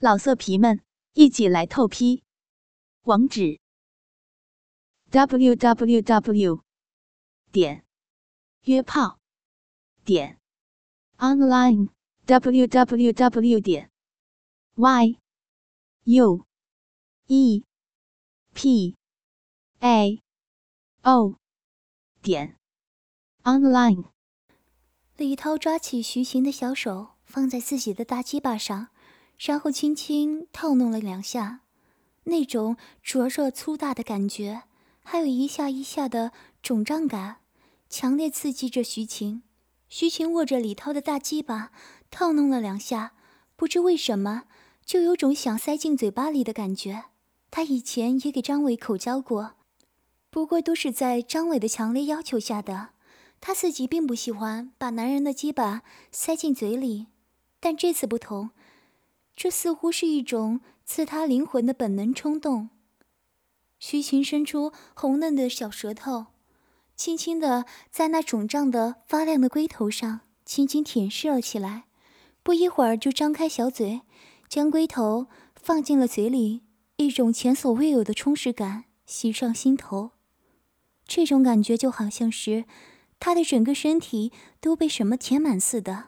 [0.00, 0.80] 老色皮们，
[1.14, 2.22] 一起来透批！
[3.02, 3.58] 网址
[5.10, 6.62] ：w w w
[7.50, 7.84] 点
[8.62, 9.18] 约炮
[10.04, 10.38] 点
[11.16, 11.88] online
[12.26, 13.90] w w w 点
[14.76, 15.18] y
[16.04, 16.46] u
[17.26, 17.64] e
[18.54, 18.96] p
[19.80, 20.22] a
[21.02, 21.34] o
[22.22, 22.56] 点
[23.42, 24.04] online。
[25.16, 28.90] 李涛抓起徐晴的小手，放在自己的大鸡巴上。
[29.38, 31.60] 然后轻轻套弄了两下，
[32.24, 34.64] 那种灼热粗大的感觉，
[35.04, 37.36] 还有一下一下的肿胀感，
[37.88, 39.42] 强烈刺激着徐晴。
[39.88, 41.70] 徐晴握着李涛的大鸡巴，
[42.10, 43.12] 套弄了两下，
[43.56, 44.44] 不知为什么，
[44.84, 47.04] 就有种想塞进嘴巴里的感觉。
[47.50, 49.54] 他以前也给张伟口交过，
[50.28, 52.90] 不过都是在张伟的强烈要求下的。
[53.40, 57.06] 他自己并不喜欢把男人的鸡巴塞进嘴里，
[57.60, 58.50] 但这次不同。
[59.40, 62.70] 这似乎是一种刺他灵魂的本能冲动。
[63.78, 66.26] 徐晴伸出红嫩的小舌头，
[66.96, 71.84] 轻轻地在那肿胀的发亮的龟头上轻轻舔舐了起来。
[72.42, 74.00] 不一会儿，就张开小嘴，
[74.48, 76.62] 将龟头放进了嘴里。
[76.96, 80.10] 一种前所未有的充实感袭上心头，
[81.06, 82.64] 这种感觉就好像是
[83.20, 86.06] 他的整个身体都被什么填满似的。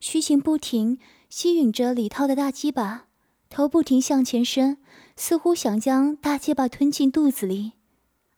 [0.00, 0.98] 徐晴不停。
[1.36, 3.06] 吸吮着李涛的大鸡巴，
[3.50, 4.78] 头不停向前伸，
[5.16, 7.72] 似乎想将大鸡巴吞进肚子里，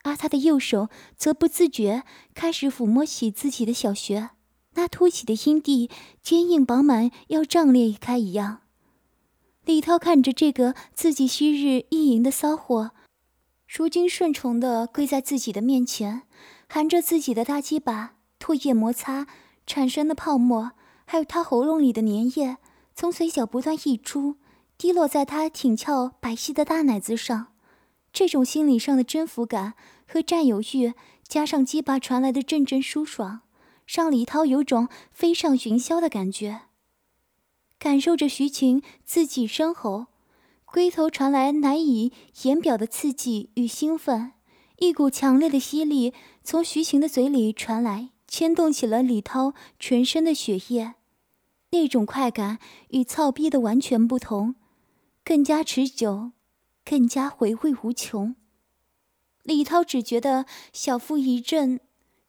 [0.02, 4.30] 而他的右手则不自觉开始抚摸起自己的小穴，
[4.76, 5.90] 那凸起的阴蒂
[6.22, 8.62] 坚硬饱满，要胀裂开一样。
[9.66, 12.92] 李涛看着这个自己昔日意淫的骚货，
[13.68, 16.22] 如今顺从地跪在自己的面前，
[16.66, 19.26] 含着自己的大鸡巴，唾液摩擦
[19.66, 20.72] 产生的泡沫，
[21.04, 22.56] 还有他喉咙里的粘液。
[22.98, 24.36] 从嘴角不断溢出，
[24.78, 27.48] 滴落在他挺翘白皙的大奶子上。
[28.10, 29.74] 这种心理上的征服感
[30.08, 30.94] 和占有欲，
[31.28, 33.42] 加上鸡巴传来的阵阵舒爽，
[33.86, 36.62] 让李涛有种飞上云霄的感觉。
[37.78, 40.06] 感受着徐晴自己身后
[40.64, 42.10] 龟头传来难以
[42.44, 44.32] 言表的刺激与兴奋，
[44.78, 50.94] 一股强烈的吸力从徐晴的嘴里传来，牵动起了李涛全身的血液。
[51.70, 52.58] 那种快感
[52.90, 54.54] 与操逼的完全不同，
[55.24, 56.32] 更加持久，
[56.84, 58.36] 更加回味无穷。
[59.42, 61.80] 李涛只觉得小腹一阵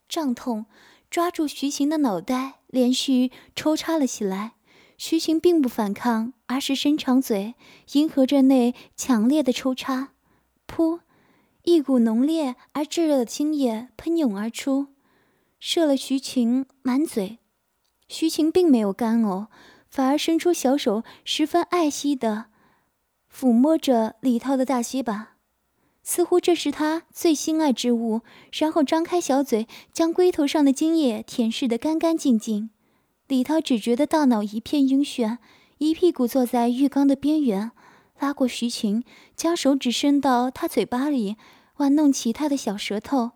[0.08, 0.66] 胀痛，
[1.10, 4.54] 抓住徐晴的脑袋，连续抽插了起来。
[4.98, 7.54] 徐晴并不反抗，而是伸长嘴，
[7.94, 10.14] 迎合着那强烈的抽插。
[10.68, 11.02] 噗，
[11.64, 14.88] 一股浓烈而炙热的精液喷涌而出，
[15.60, 17.38] 射了徐晴满嘴。
[18.08, 19.48] 徐晴并没有干呕，
[19.90, 22.46] 反而伸出小手，十分爱惜地
[23.34, 25.36] 抚摸着李涛的大鸡巴，
[26.04, 28.22] 似乎这是他最心爱之物。
[28.58, 32.70] 然后张开小嘴，将龟头上的精液舔舐得干干净净。
[33.28, 35.38] 李涛只觉得大脑一片晕眩，
[35.80, 37.72] 一屁股坐在浴缸的边缘，
[38.20, 39.04] 拉过徐晴，
[39.36, 41.36] 将手指伸到他嘴巴里
[41.76, 43.32] 玩弄起他的小舌头。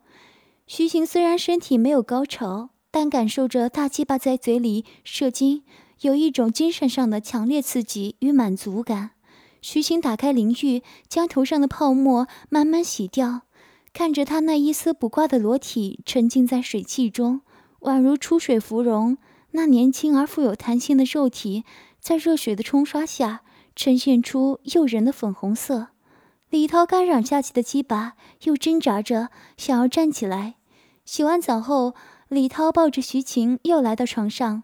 [0.66, 2.71] 徐晴虽然身体没有高潮。
[2.92, 5.64] 但感受着大鸡巴在嘴里射精，
[6.02, 9.12] 有一种精神上的强烈刺激与满足感。
[9.62, 13.44] 徐晴打开淋浴，将头上的泡沫慢慢洗掉，
[13.94, 17.42] 看着他那一丝不挂的裸体沉浸在水汽中，
[17.80, 19.18] 宛如出水芙蓉。
[19.52, 21.64] 那年轻而富有弹性的肉体，
[22.00, 23.42] 在热水的冲刷下，
[23.76, 25.88] 呈现出诱人的粉红色。
[26.50, 28.14] 李涛干嚷下去的鸡巴
[28.44, 30.56] 又挣扎着想要站起来。
[31.06, 31.94] 洗完澡后。
[32.32, 34.64] 李涛抱着徐晴又来到床上，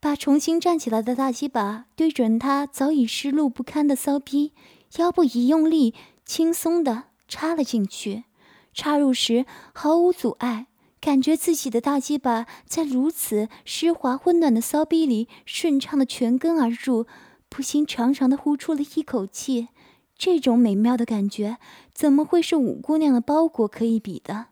[0.00, 4.54] 把重新站起来的大鸡巴对准他早已湿漉不堪的骚逼，
[4.96, 5.92] 腰部一用力，
[6.24, 8.24] 轻松地插了进去。
[8.72, 10.68] 插入时毫无阻碍，
[11.02, 17.04] 感觉自己的大鸡巴在如此湿滑温暖的骚逼里顺畅地全根而入，
[17.50, 19.68] 不禁长长的呼出了一口气。
[20.16, 21.58] 这种美妙的感觉，
[21.92, 24.46] 怎么会是五姑娘的包裹可以比的？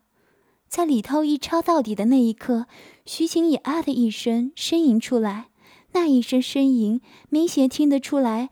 [0.70, 2.68] 在李涛一插到底的那一刻，
[3.04, 5.48] 徐晴也啊的一声呻吟出来。
[5.94, 8.50] 那一声呻吟，明显听得出来，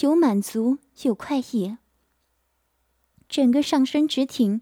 [0.00, 1.76] 有满足，有快意。
[3.28, 4.60] 整个上身直挺，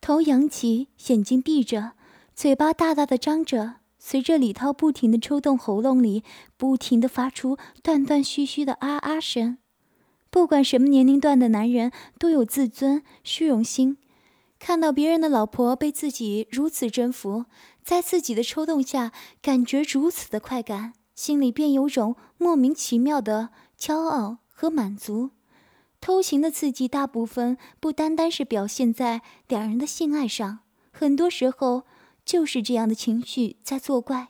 [0.00, 1.92] 头扬起，眼睛闭着，
[2.34, 3.76] 嘴巴大大的张着。
[4.00, 6.24] 随着李涛不停的抽动喉咙里，
[6.56, 9.58] 不停的发出断断续续的啊啊声。
[10.28, 13.96] 不管什么年龄段的男人，都有自尊、虚荣心。
[14.58, 17.44] 看到别人的老婆被自己如此征服，
[17.84, 25.30] 在自己的抽动下感觉如此的快感，心里便有种莫名其妙的骄傲和满足。
[26.00, 30.60] 偷情的刺激大部分不单单是表现在两人的性爱上，
[30.92, 31.84] 很多时候
[32.24, 34.28] 就是这样的情绪在作怪。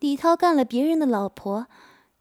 [0.00, 1.66] 李涛干了别人的老婆，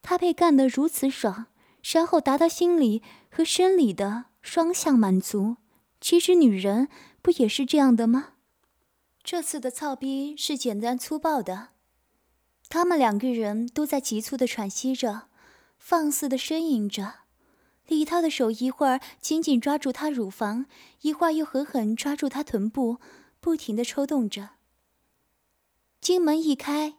[0.01, 1.47] 他被干得如此爽，
[1.83, 5.57] 然后达到心理和生理的双向满足。
[5.99, 6.87] 其实女人
[7.21, 8.33] 不也是这样的吗？
[9.23, 11.69] 这次的操逼是简单粗暴的，
[12.69, 15.27] 他们两个人都在急促的喘息着，
[15.77, 17.15] 放肆的呻吟着。
[17.87, 20.65] 李涛的手一会儿紧紧抓住她乳房，
[21.01, 22.97] 一会儿又狠狠抓住她臀部，
[23.39, 24.51] 不停的抽动着。
[25.99, 26.95] 金门一开，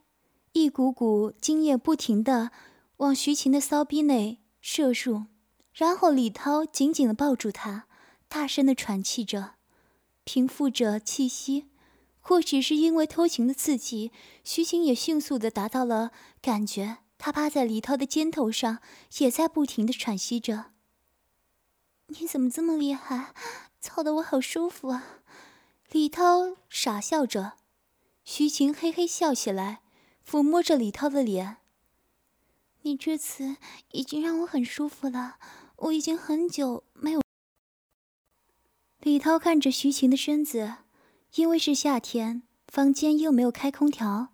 [0.53, 2.51] 一股股精液不停的
[2.97, 5.25] 往徐晴的骚逼内射入，
[5.73, 7.85] 然后李涛紧紧的抱住她，
[8.29, 9.55] 大声的喘气着，
[10.23, 11.65] 平复着气息。
[12.21, 14.11] 或许是因为偷情的刺激，
[14.43, 16.11] 徐晴也迅速的达到了
[16.41, 16.99] 感觉。
[17.17, 18.79] 她趴在李涛的肩头上，
[19.17, 20.65] 也在不停的喘息着。
[22.07, 23.33] 你怎么这么厉害？
[23.81, 25.21] 操的我好舒服啊！
[25.89, 27.53] 李涛傻笑着，
[28.23, 29.81] 徐晴嘿嘿笑起来，
[30.23, 31.57] 抚摸着李涛的脸。
[32.83, 33.57] 你这次
[33.91, 35.37] 已经让我很舒服了，
[35.77, 37.21] 我已经很久没有。
[39.01, 40.73] 李涛看着徐晴的身子，
[41.35, 44.27] 因为是夏天，房间又没有开空调，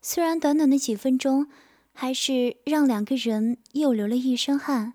[0.00, 1.48] 虽然短短的几分钟，
[1.92, 4.94] 还是让两个人又流了一身汗。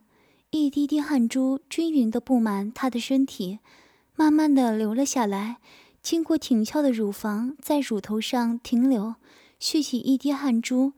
[0.52, 3.60] 一滴滴汗珠均匀的布满她的身体，
[4.16, 5.58] 慢慢的流了下来，
[6.02, 9.16] 经过挺翘的乳房，在乳头上停留，
[9.60, 10.94] 蓄起一滴汗珠。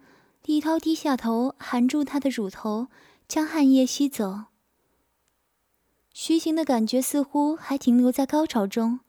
[0.45, 2.88] 李涛低下头，含住她的乳头，
[3.27, 4.44] 将汗液吸走。
[6.13, 8.99] 徐行的感觉似乎还停留在高潮中。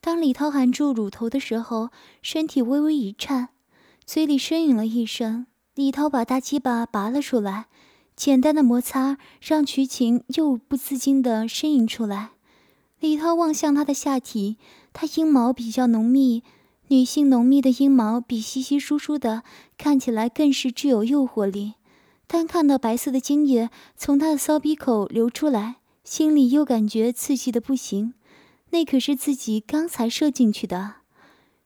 [0.00, 1.90] 当李涛含住乳头的时候，
[2.22, 3.48] 身体微微一颤，
[4.04, 5.46] 嘴里呻吟了一声。
[5.74, 7.66] 李涛把大鸡巴拔了出来。
[8.16, 12.30] 简单的摩擦让徐晴又不自禁地呻吟出来。
[13.00, 14.56] 李涛望向她的下体，
[14.92, 16.44] 她阴毛比较浓密，
[16.86, 19.42] 女性浓密的阴毛比稀稀疏疏的
[19.76, 21.74] 看起来更是具有诱惑力。
[22.28, 28.14] 但看到白色的精液从她的骚逼口流出来，心里又感觉刺激的不行。
[28.70, 30.96] 那可是自己刚才射进去的。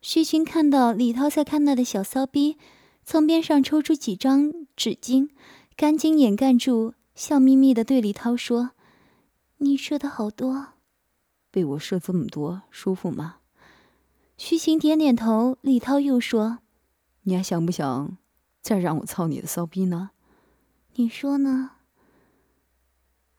[0.00, 2.56] 徐晴看到李涛在看他的小骚逼，
[3.04, 5.28] 从边上抽出几张纸巾。
[5.76, 8.70] 赶紧掩盖住，笑眯眯的对李涛说
[9.58, 10.74] ：“你射的好多，
[11.50, 13.36] 被我射这么多，舒服吗？”
[14.36, 15.56] 徐晴点点头。
[15.62, 16.58] 李涛又说
[17.22, 18.16] ：“你还想不想
[18.60, 20.10] 再让我操你的骚逼呢？”
[20.94, 21.72] 你说呢？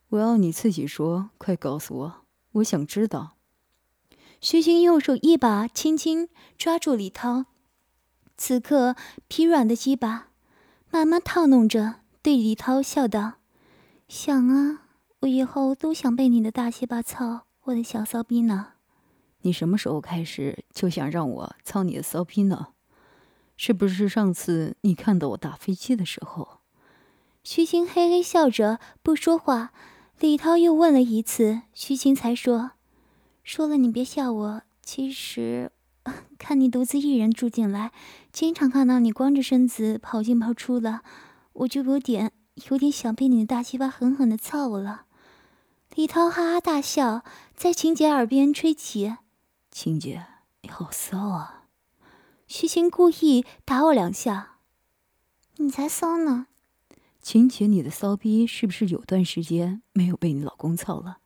[0.10, 3.38] 我要你自己说，快告诉我，我想知道。
[4.42, 7.46] 徐晴右手一把轻轻抓住李涛，
[8.36, 8.96] 此刻
[9.28, 10.30] 疲软的鸡巴
[10.90, 11.98] 慢慢套弄着。
[12.22, 13.34] 对李涛笑道
[14.10, 14.82] ：“想啊，
[15.20, 18.74] 我以后都想被你的大鸡巴操，我的小骚逼呢。
[19.42, 22.70] 你什么时候开始就想让我操你的骚逼呢？
[23.56, 26.62] 是不是上次你看到我打飞机的时候？”
[27.44, 29.72] 徐晴嘿嘿笑着不说话。
[30.20, 32.72] 李涛又问了一次，徐晴才说
[33.42, 34.62] ：“说了你别笑我。
[34.84, 35.72] 其实，
[36.38, 37.94] 看你独自一人住进来，
[38.34, 41.02] 经常看到你光着身子跑进跑出的。”
[41.54, 42.34] 我就有点
[42.70, 45.06] 有点想被你的大鸡巴狠狠的操了。
[45.96, 47.24] 李涛哈哈大笑，
[47.56, 49.16] 在晴姐耳边吹起
[49.72, 50.26] ：“晴姐，
[50.62, 51.64] 你好骚啊！”
[52.46, 54.58] 徐晴故意打我两下
[55.58, 56.48] ：“你才骚呢！”
[57.32, 61.20] 晴姐，你的骚逼是不是有段时间没有被你老公操了？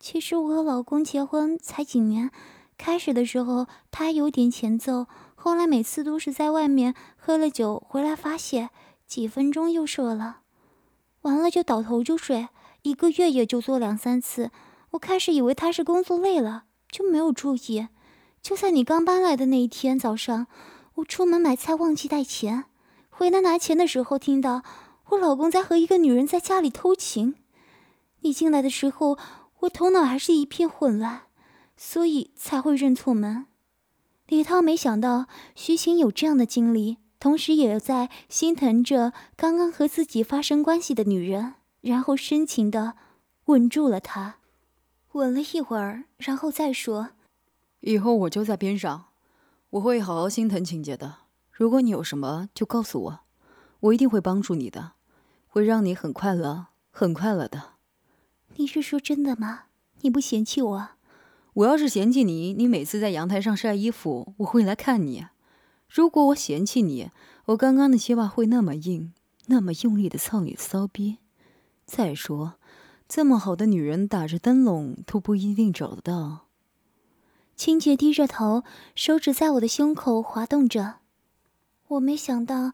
[0.00, 2.30] 其实我和老公结婚才几年，
[2.78, 8.70] 开始的时候他有点前奏，后来每次都是在外面喝了酒回来发泄。
[9.06, 10.38] 几分钟又射了，
[11.20, 12.48] 完了就倒头就睡，
[12.80, 14.50] 一个月也就做两三次。
[14.92, 17.88] 我开始以为他是工作累了，就没有注意。
[18.40, 20.46] 就在你刚搬来的那一天早上，
[20.94, 22.64] 我出门买菜忘记带钱，
[23.18, 24.62] 回来拿钱的时候听到
[25.06, 27.34] 我老公在和一个女人在家里偷情。
[28.20, 29.18] 你进来的时候，
[29.58, 31.22] 我头脑还是一片混乱，
[31.76, 33.46] 所以才会认错门。
[34.28, 36.98] 李涛没想到徐晴有这样的经历。
[37.18, 42.94] 同时，也在心疼着刚刚和自己发生关系的女人，然后深情的
[43.46, 44.36] 吻住了她，
[45.14, 47.08] 吻了一会儿，然后再说
[47.82, 49.06] ：“以后我就在边上，
[49.70, 51.16] 我会好好心疼晴姐的。
[51.58, 53.20] 如果你有什么，就告诉我，
[53.80, 54.92] 我一定会帮助你的，
[55.48, 57.70] 会让你很快乐，很快乐的。”
[58.54, 59.64] 你是说真的吗？
[60.02, 60.88] 你不嫌弃我？
[61.54, 65.26] 我要是嫌弃你，你每次在阳台上晒衣服，我会来看你。
[65.88, 67.10] 如果我嫌弃你，
[67.46, 69.12] 我刚刚的鞋袜会那么硬，
[69.46, 71.16] 那么用力的操你的骚逼，
[71.84, 72.54] 再说，
[73.08, 76.46] 这么好的女人打着灯笼都不一定找得到。
[77.56, 78.62] 青姐低着头，
[78.94, 80.98] 手指在我的胸口滑动着。
[81.88, 82.72] 我没想到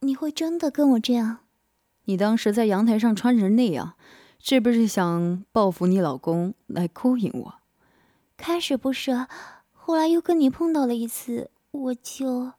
[0.00, 1.38] 你会真的跟我这样。
[2.04, 3.94] 你当时在阳台上穿成那样，
[4.38, 7.54] 是不是想报复你老公来勾引我？
[8.36, 9.26] 开始不是，
[9.72, 12.52] 后来又跟你碰到了一次，我就……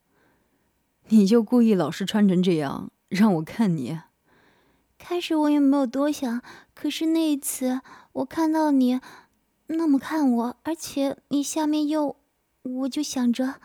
[1.07, 3.99] 你就故意老是穿成这样让我看你。
[4.97, 6.41] 开始我也没有多想，
[6.75, 8.99] 可是那一次我看到你
[9.67, 12.17] 那么看我，而且你下面又……
[12.63, 13.55] 我就想着，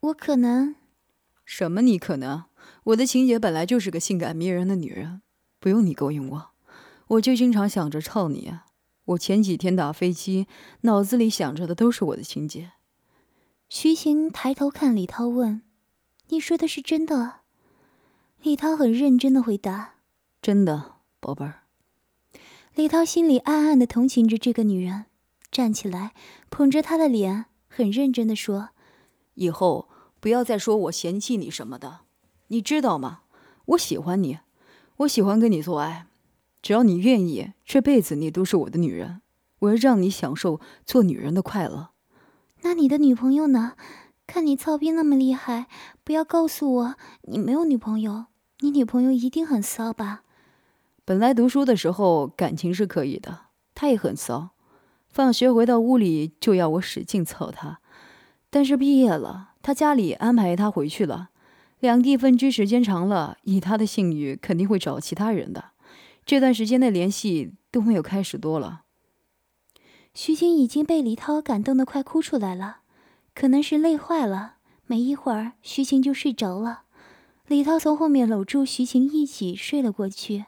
[0.00, 0.76] 我可能……
[1.44, 1.82] 什么？
[1.82, 2.44] 你可能？
[2.84, 5.22] 我的情姐本来就是个性感迷人的女人，
[5.60, 6.50] 不用你勾引我，
[7.08, 8.52] 我就经常想着操你。
[9.06, 10.46] 我前几天打飞机，
[10.82, 12.72] 脑子里想着的都是我的情姐。
[13.68, 15.62] 徐晴抬头看李涛，问
[16.28, 17.40] ：“你说的是真的？”
[18.42, 19.96] 李涛很认真的回答
[20.40, 21.64] ：“真的，宝贝儿。”
[22.74, 25.06] 李涛心里暗暗的同情着这个女人，
[25.50, 26.12] 站起来
[26.50, 28.70] 捧着她的脸，很认真的说
[29.34, 29.88] ：“以后
[30.24, 32.00] 不要再说我嫌弃你什么的，
[32.46, 33.24] 你知道吗？
[33.66, 34.38] 我喜欢你，
[34.96, 36.06] 我喜欢跟你做爱。”
[36.62, 39.20] 只要你愿意，这辈子你都是我的女人。
[39.58, 41.90] 我要让你享受做女人的快乐。
[42.62, 43.74] 那你的女朋友呢？
[44.26, 45.66] 看你操逼那么厉害，
[46.02, 48.24] 不要告诉我你没有女朋友。
[48.60, 50.22] 你女朋友一定很骚吧？
[51.04, 53.40] 本来读书的时候感情是可以的，
[53.74, 54.52] 她也很骚。
[55.10, 57.80] 放学回到屋里就要我使劲操她。
[58.48, 61.30] 但是毕业了，他家里安排他回去了。
[61.80, 65.70] 两地分居时间长了，以他的性欲，肯定会找其他人的。
[66.26, 68.82] 这段时间的联系都没有开始多了。
[70.12, 72.80] 徐晴已经被李涛感动得快哭出来了，
[73.34, 74.56] 可能是累坏了。
[74.86, 76.82] 没一会儿，徐晴就睡着了。
[77.46, 80.44] 李涛从后面搂住徐晴，一起睡了过去。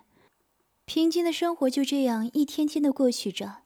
[0.84, 3.62] 平静的生活就这样一天天的过去着。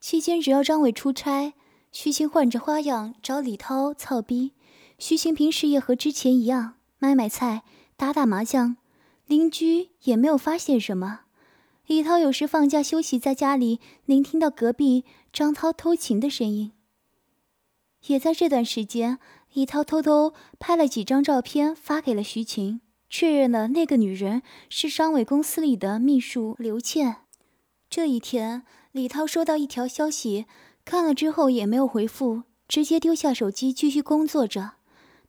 [0.00, 1.52] 期间，只要张伟出差，
[1.94, 4.50] 徐晴换着花样找李涛操逼。
[4.98, 7.62] 徐晴平时也和之前一样，买买菜，
[7.96, 8.76] 打打麻将。
[9.28, 11.20] 邻居也没有发现什么。
[11.86, 16.72] 李涛有时放假休息在家里，能听到隔壁张涛偷情的声音。
[18.08, 19.20] 也在这段时间，
[19.52, 27.18] 李涛偷偷拍了几张照片发给了徐晴，确认了那个女人是张伟公司里的秘书刘倩。
[27.88, 30.46] 这一天，李涛收到一条消息，
[30.84, 34.72] 看了之后也没有回复，直接丢下手机继续工作着。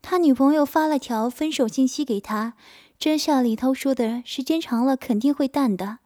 [0.02, 2.54] 他女朋友发了条分手信息给他。
[2.98, 6.00] 真像李涛说的，时间长了肯定会淡的。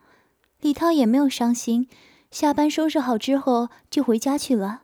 [0.59, 1.87] 李涛也没有伤心，
[2.31, 4.83] 下班收拾好之后就回家去了。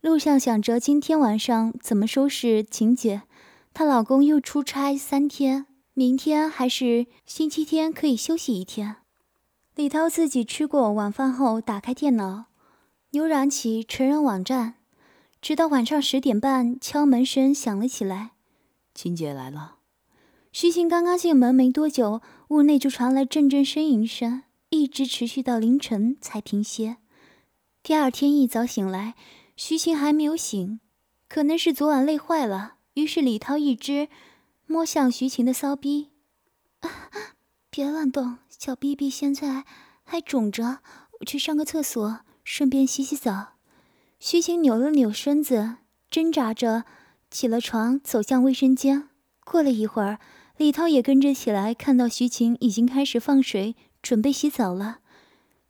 [0.00, 3.22] 路上想着今天晚上怎么收拾晴姐，
[3.72, 8.96] 她老公又出差三天，明天还是星期天可以休息一天。
[9.76, 12.46] 李涛自己吃过晚饭后，打开电脑，
[13.14, 14.74] 浏览起成人网站，
[15.40, 18.32] 直到晚上十点半，敲门声响了起来，
[18.92, 19.76] 晴姐来了。
[20.50, 26.96] 徐晴刚刚进门没多久，屋内就传来阵阵呻吟声，一直持续到凌晨才停歇。
[27.84, 29.14] 第二天一早醒来，
[29.56, 30.80] 徐晴还没有醒，
[31.28, 32.78] 可能是昨晚累坏了。
[32.94, 34.08] 于是李涛一只
[34.66, 36.08] 摸向徐晴的骚逼，
[37.70, 39.64] 别乱动，小逼逼现在
[40.02, 40.80] 还肿着，
[41.20, 43.54] 我去上个厕所，顺便洗洗澡。
[44.20, 46.84] 徐晴扭了扭身子，挣扎着
[47.30, 49.08] 起了床，走向卫生间。
[49.44, 50.18] 过了一会儿。
[50.56, 55.00] 李涛也跟着起来，看到徐晴已经开始放水，准备洗澡了。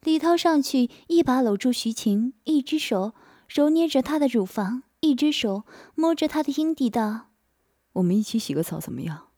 [0.02, 3.14] 李涛上去，一把搂住徐晴，一只手
[3.48, 5.62] 揉捏着她的乳房，一只手
[5.94, 7.28] 摸着她的阴蒂，道
[7.94, 9.28] ：“我们一起洗个澡怎么样？”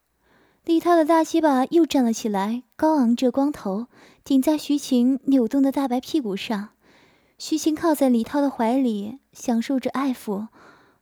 [0.67, 3.87] 李涛的大鸡巴又站了起来，高昂着光头，
[4.25, 6.71] 顶在徐晴扭动的大白屁股上。
[7.39, 10.49] 徐晴靠在李涛的怀里，享受着爱抚，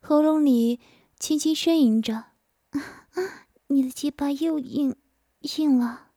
[0.01, 0.81] 喉咙里
[1.19, 2.25] 轻轻呻吟着。
[3.69, 4.97] 你的鸡巴又硬，
[5.41, 6.09] 硬了，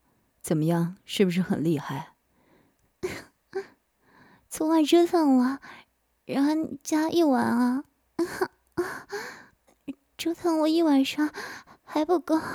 [0.42, 0.98] 怎么样？
[1.06, 2.14] 是不是很厉害？
[4.50, 5.62] 昨晚 折腾了
[6.26, 7.84] 人家一晚啊，
[10.18, 11.32] 折腾我一晚上
[11.84, 12.42] 还不够。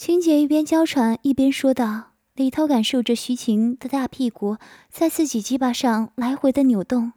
[0.00, 2.12] 青姐一边娇喘一边说道。
[2.32, 4.56] 李涛感受着徐晴的大屁股
[4.88, 7.12] 在自己鸡巴上来回的扭动。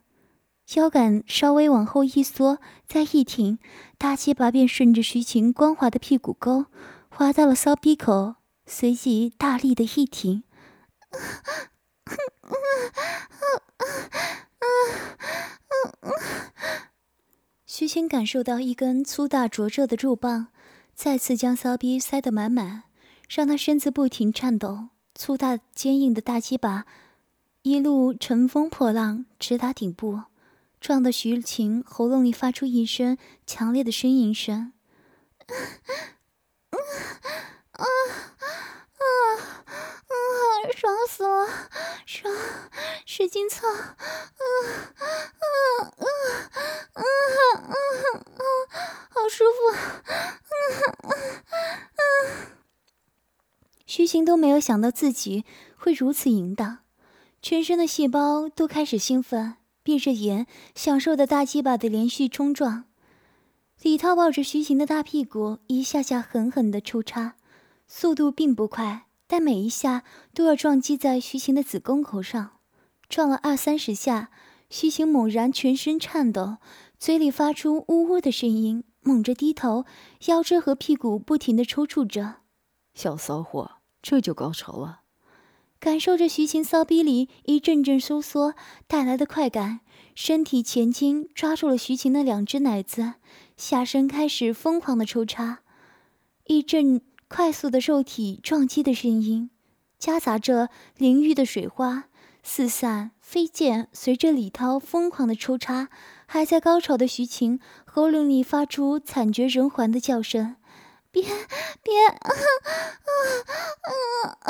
[0.75, 3.57] 腰杆稍微往后一缩，再一挺，
[3.97, 6.65] 大鸡巴便顺着徐晴光滑的屁股沟
[7.07, 8.35] 滑到了骚逼口，
[8.65, 10.43] 随即大力的一挺。
[17.65, 20.47] 徐晴感受到一根粗大灼热的肉棒
[20.95, 22.83] 再次将骚逼塞得满满，
[23.29, 24.89] 让他身子不停颤抖。
[25.15, 26.85] 粗大坚硬的大鸡巴
[27.61, 30.21] 一路乘风破浪，直达顶部，
[30.79, 34.73] 撞得徐晴喉咙里发出一声强烈的呻吟声。
[35.45, 35.53] 啊
[37.71, 38.82] 啊啊！
[39.03, 39.35] 啊
[40.07, 40.13] 啊
[40.75, 41.47] 爽死了，
[42.05, 42.33] 爽，
[43.05, 43.67] 使劲操！
[43.67, 45.05] 啊啊
[45.43, 46.03] 啊
[46.93, 47.75] 啊啊
[48.37, 48.41] 啊！
[49.09, 49.69] 好舒服！
[49.71, 49.77] 啊
[51.03, 51.11] 啊
[51.95, 52.01] 啊！
[53.85, 55.45] 徐晴都没有想到自己
[55.77, 56.79] 会如此淫荡，
[57.41, 62.85] 全身的细胞都开始兴奋，闭着眼享受的大鸡巴的连续冲撞。
[63.81, 67.35] 李涛抱着徐晴的大屁股，一下下狠狠的抽插，
[67.87, 72.51] 速度并不快，但每一下都要撞击在徐晴的子宫口上。
[73.09, 74.31] 撞了二三十下，
[74.69, 76.57] 徐晴猛然全身颤抖，
[76.97, 79.85] 嘴里发出呜呜的声音，猛着低头，
[80.27, 82.37] 腰肢和屁股不停地抽搐着。
[82.95, 85.01] 小骚货，这就高潮了。
[85.79, 88.55] 感受着徐晴骚逼里一阵阵收缩
[88.87, 89.81] 带来的快感，
[90.15, 93.15] 身体前倾，抓住了徐晴的两只奶子。
[93.57, 95.59] 下身开始疯狂的抽插，
[96.45, 97.01] 一阵
[97.35, 99.49] 快速的肉体撞击的声音，
[99.97, 102.03] 夹杂着淋浴的水花
[102.43, 103.87] 四散飞溅。
[103.91, 105.89] 随着李涛疯狂的抽插，
[106.27, 110.57] 还在高潮的徐晴喉咙里发出惨绝人寰的叫声
[111.13, 112.33] ：“别别啊啊
[113.03, 113.11] 啊
[113.81, 113.87] 啊
[114.41, 114.49] 啊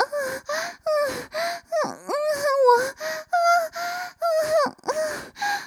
[2.64, 2.96] 我啊
[3.28, 3.36] 啊
[4.18, 4.24] 啊
[4.84, 4.96] 啊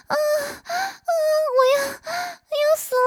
[0.07, 0.17] 啊！
[1.53, 3.05] 我要要死了！”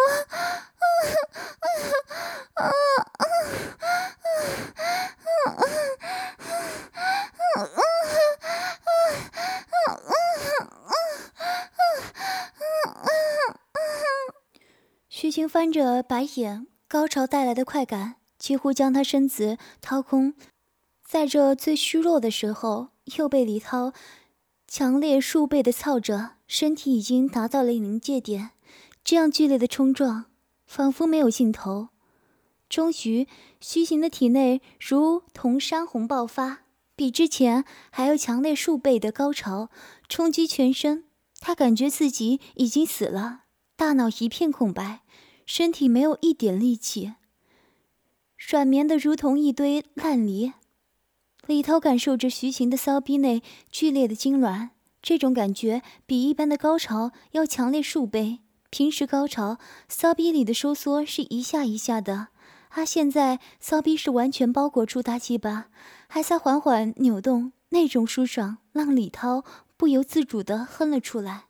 [15.09, 20.35] 徐晴翻着白眼，高潮带来的快感几乎将他身子掏空，
[21.05, 23.93] 在这最虚弱的时候，又被李涛
[24.67, 28.51] 强烈数倍的操着，身体已经达到了临界点。
[29.05, 30.25] 这样剧烈的冲撞，
[30.67, 31.91] 仿佛没有尽头。
[32.69, 33.29] 终于，
[33.61, 36.63] 徐行的体内如同山洪爆发，
[36.97, 39.71] 比之前还要强烈数倍的高潮
[40.09, 41.05] 冲击全身。
[41.39, 43.43] 他感觉自己已经死了，
[43.77, 45.03] 大脑一片空白，
[45.53, 47.15] 身体没有一点力气，
[48.39, 50.53] 软绵的如同一堆烂泥。
[51.45, 54.69] 李涛感受着徐行的骚逼内剧烈的痉挛，
[55.03, 58.39] 这种感觉比一般的高潮要强烈数倍。
[58.71, 59.59] 平时高潮
[59.89, 62.29] 骚逼里的收缩是一下一下的，
[62.69, 65.67] 而现在骚逼是完全包裹住大鸡巴，
[66.07, 69.45] 还在缓缓扭动，那种舒爽让李涛
[69.77, 71.47] 不由自主地哼了出来，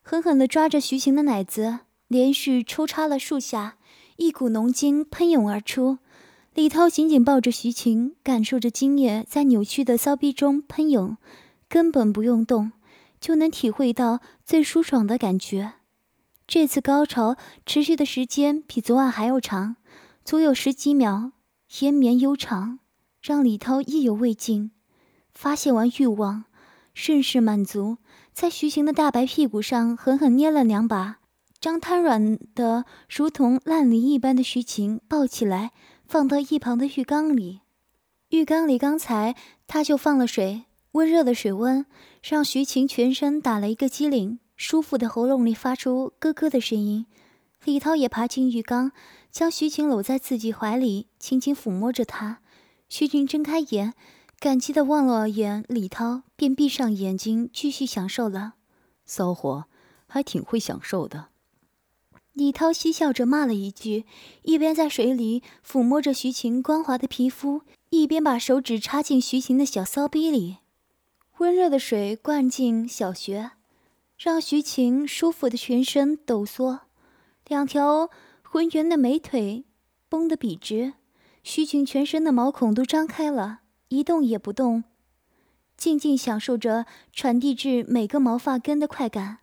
[0.00, 3.76] 狠狠地抓着徐晴的奶子，连续抽插了数下，
[4.16, 5.98] 一股浓精喷涌而出。
[6.54, 11.16] 李涛紧紧抱着徐晴，感受着精液在扭曲的骚逼中喷涌，
[11.68, 12.72] 根本不用动，
[13.20, 15.74] 就能体会到最舒爽的感觉。
[16.46, 19.76] 这次高潮持续的时间比昨晚还要长，
[20.24, 21.32] 足有十几秒，
[21.80, 22.78] 延绵悠长，
[23.20, 24.70] 让李涛意犹未尽。
[25.34, 26.44] 发泄完欲望，
[26.94, 27.98] 甚是满足，
[28.32, 31.18] 在徐晴的大白屁股上狠狠捏了两把，
[31.60, 35.72] 将瘫软的如同烂泥一般的徐晴抱起来，
[36.06, 37.60] 放到一旁的浴缸里。
[38.30, 39.34] 浴缸里刚才
[39.66, 41.86] 他就放了水，温热的水温
[42.22, 44.38] 让徐晴全身打了一个激灵。
[44.56, 47.04] 舒服的喉咙里发出咯咯的声音，
[47.64, 48.90] 李涛也爬进浴缸，
[49.30, 52.38] 将徐晴搂在自己怀里，轻轻抚摸着她。
[52.88, 53.92] 徐晴睁开眼，
[54.40, 58.54] 感激的望了眼李涛，便闭上眼睛继续享受了。
[59.04, 59.66] 骚货，
[60.06, 61.28] 还挺会享受的。
[62.36, 64.04] 李涛嬉笑着骂了一句，
[64.42, 70.58] 一边在水里抚摸着徐晴光滑的皮肤，一边把手指插进徐晴的小骚逼里。
[71.38, 73.52] 温热的水灌进小穴。
[74.18, 76.80] 让徐晴舒服的全身抖缩，
[77.48, 78.10] 两条
[78.42, 79.64] 浑圆的美腿
[80.10, 80.92] 绷得笔直，
[81.42, 84.84] 徐晴全身的毛孔都张开了，一动也不动，
[85.76, 89.38] 静静享受着传递至每个毛发根的快感。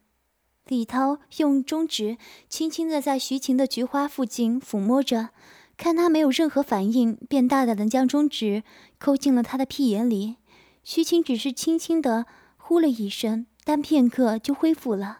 [0.67, 2.17] 李涛用中指
[2.49, 5.29] 轻轻的在徐晴的菊花附近抚摸着，
[5.77, 8.63] 看他没有任何反应，便大胆的将中指
[8.97, 10.35] 抠进了他的屁眼里。
[10.83, 12.25] 徐晴只是轻轻的
[12.57, 13.45] 呼了一声。
[13.65, 15.19] 但片刻就恢复了。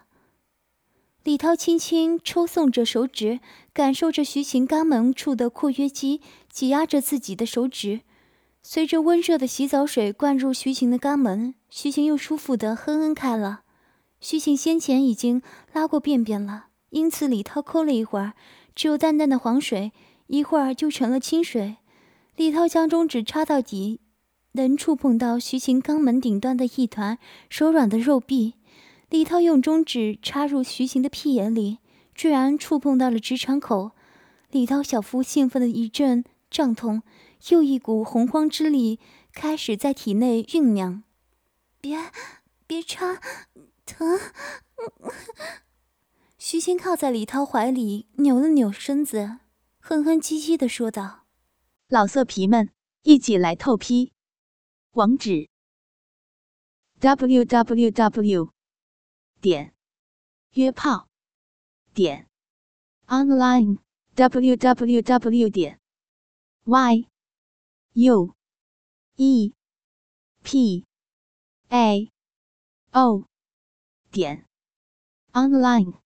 [1.22, 3.40] 李涛轻轻抽送着手指，
[3.72, 8.02] 感受着徐晴肛门处的括约肌挤压着自己的手指。
[8.62, 13.62] 随着温热的洗澡水灌入徐晴的肛门，徐晴又舒服的哼哼开了。
[14.24, 15.42] 徐晴先前已经
[15.74, 18.32] 拉过便便了，因此李涛抠了一会儿，
[18.74, 19.92] 只有淡淡的黄水
[20.28, 21.76] 一会儿就成了清水。
[22.34, 24.00] 李涛将中指插到底，
[24.52, 27.18] 能触碰到徐晴肛门顶端的一团
[27.50, 28.54] 柔软的肉壁。
[29.10, 31.76] 李涛用中指插入徐晴的屁眼里，
[32.14, 33.90] 居然触碰到了直肠口。
[34.50, 37.02] 李涛小腹兴奋的一阵胀痛，
[37.50, 38.98] 又一股洪荒之力
[39.34, 41.02] 开始在体内酝酿。
[41.82, 41.98] 别，
[42.66, 43.20] 别插，
[43.84, 44.18] 疼！
[46.38, 49.38] 徐晴靠在李涛怀里，扭了扭身子，
[49.80, 51.26] 哼哼唧唧的说道。
[51.88, 52.70] 老色皮们，
[53.02, 54.12] 一起来透批！
[54.92, 55.48] 网址
[57.00, 58.52] ：w w w
[59.40, 59.74] 点
[60.52, 61.08] 约炮
[61.92, 62.28] 点
[63.06, 63.78] online
[64.14, 65.80] w w w 点
[66.64, 67.08] y
[67.94, 68.34] u
[69.16, 69.52] e
[70.42, 70.86] p
[71.68, 72.12] a
[72.92, 73.26] o
[74.14, 74.46] 点
[75.32, 76.03] online。